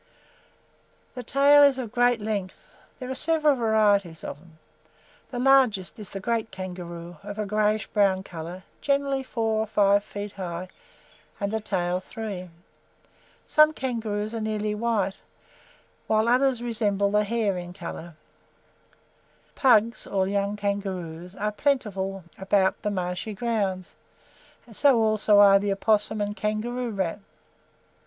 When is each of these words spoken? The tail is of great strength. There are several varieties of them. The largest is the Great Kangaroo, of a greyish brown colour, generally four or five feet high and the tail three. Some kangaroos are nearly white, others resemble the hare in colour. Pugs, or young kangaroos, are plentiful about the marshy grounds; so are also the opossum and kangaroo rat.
The 1.13 1.21
tail 1.21 1.61
is 1.61 1.77
of 1.77 1.91
great 1.91 2.19
strength. 2.19 2.55
There 2.97 3.11
are 3.11 3.13
several 3.13 3.55
varieties 3.55 4.23
of 4.23 4.39
them. 4.39 4.57
The 5.29 5.37
largest 5.37 5.99
is 5.99 6.09
the 6.09 6.19
Great 6.19 6.49
Kangaroo, 6.49 7.17
of 7.21 7.37
a 7.37 7.45
greyish 7.45 7.85
brown 7.85 8.23
colour, 8.23 8.63
generally 8.81 9.21
four 9.21 9.59
or 9.59 9.67
five 9.67 10.03
feet 10.03 10.31
high 10.31 10.69
and 11.39 11.53
the 11.53 11.59
tail 11.59 11.99
three. 11.99 12.49
Some 13.45 13.73
kangaroos 13.73 14.33
are 14.33 14.41
nearly 14.41 14.73
white, 14.73 15.21
others 16.09 16.63
resemble 16.63 17.11
the 17.11 17.23
hare 17.23 17.55
in 17.59 17.71
colour. 17.71 18.15
Pugs, 19.53 20.07
or 20.07 20.27
young 20.27 20.55
kangaroos, 20.55 21.35
are 21.35 21.51
plentiful 21.51 22.23
about 22.39 22.81
the 22.81 22.89
marshy 22.89 23.35
grounds; 23.35 23.93
so 24.71 24.95
are 24.99 25.05
also 25.09 25.59
the 25.59 25.71
opossum 25.71 26.21
and 26.21 26.35
kangaroo 26.35 26.89
rat. 26.89 27.19